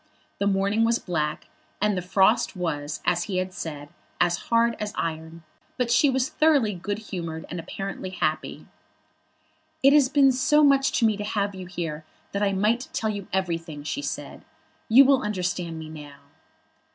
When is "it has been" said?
9.83-10.31